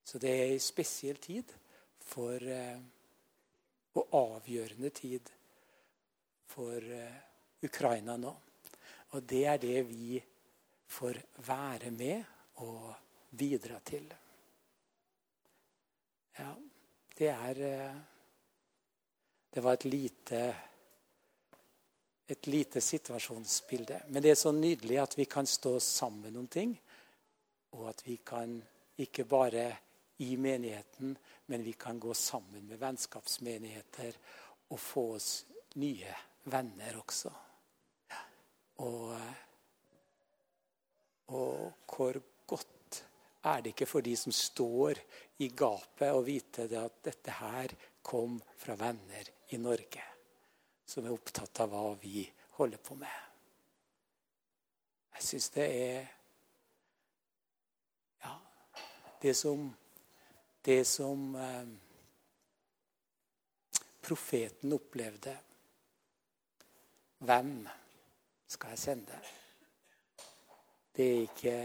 [0.05, 1.53] Så det er en spesiell tid
[2.01, 2.81] for eh,
[3.93, 5.29] Og avgjørende tid
[6.49, 7.17] for eh,
[7.63, 8.33] Ukraina nå.
[9.13, 10.17] Og det er det vi
[10.89, 12.25] får være med
[12.61, 12.95] å
[13.31, 14.07] bidra til.
[16.37, 16.53] Ja,
[17.17, 18.01] det er eh,
[19.53, 20.55] Det var et lite
[22.27, 24.03] et lite situasjonsbilde.
[24.09, 26.73] Men det er så nydelig at vi kan stå sammen om ting.
[27.77, 28.55] Og at vi kan
[28.97, 29.67] ikke bare
[30.25, 34.17] i menigheten, men vi kan gå sammen med vennskapsmenigheter
[34.69, 35.31] og få oss
[35.75, 37.33] nye venner også.
[38.87, 39.17] Og,
[41.37, 42.21] og hvor
[43.43, 45.01] er det ikke for de som står
[45.43, 50.13] i gapet, å vite at dette her kom fra venner i Norge
[50.93, 52.25] som er opptatt av hva vi
[52.59, 53.21] holder på med.
[55.17, 56.11] Jeg syns det er
[58.25, 58.35] Ja,
[59.23, 59.71] det som
[60.65, 61.71] Det som eh,
[64.03, 65.35] profeten opplevde
[67.19, 67.69] Hvem
[68.47, 69.19] skal jeg sende?
[70.95, 71.57] Det er ikke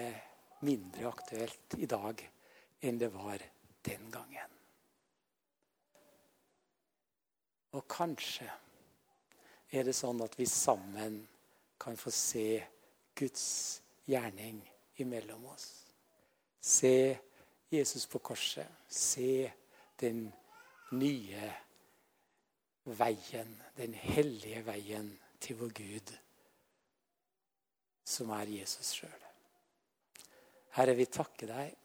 [0.66, 2.22] mindre aktuelt i dag
[2.86, 3.42] enn det var
[3.86, 4.54] den gangen.
[7.76, 8.48] Og kanskje
[9.70, 11.20] er det sånn at vi sammen
[11.78, 12.50] kan få se
[13.18, 13.48] Guds
[14.08, 14.62] gjerning
[15.04, 15.68] imellom oss.
[16.62, 17.18] Se
[17.70, 18.68] Jesus på korset.
[18.88, 19.52] Se
[20.00, 20.28] den
[20.92, 21.52] nye
[22.98, 25.12] veien, den hellige veien
[25.44, 26.14] til vår Gud,
[28.08, 29.27] som er Jesus sjøl.
[30.78, 31.76] Herre, vi takker deg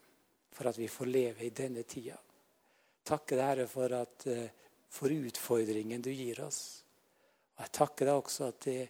[0.53, 2.19] for at vi får leve i denne tida.
[3.03, 6.61] Takker deg, Herre, for, at, eh, for utfordringen du gir oss.
[7.57, 8.81] Og jeg takker deg også at det,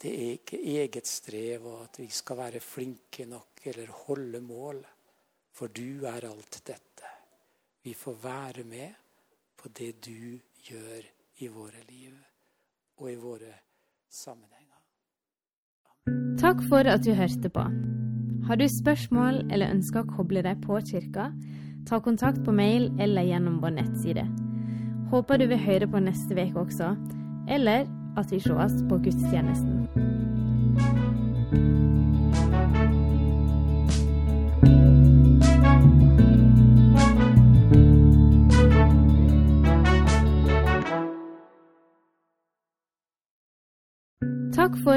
[0.00, 4.80] det er ikke eget strev, og at vi skal være flinke nok eller holde mål.
[5.56, 7.12] For du er alt dette.
[7.84, 8.96] Vi får være med
[9.56, 10.36] på det du
[10.66, 11.04] gjør
[11.44, 12.16] i våre liv
[12.96, 13.52] og i våre
[14.08, 14.80] sammenhenger.
[15.92, 16.34] Amen.
[16.40, 17.68] Takk for at du hørte på.
[18.46, 21.32] Har du spørsmål eller ønsker å koble deg på kirka,
[21.86, 24.22] ta kontakt på mail eller gjennom vår nettside.
[25.10, 26.92] Håper du vil høre på neste uke også,
[27.50, 29.82] eller at vi sees på gudstjenesten.
[44.54, 44.94] Takk for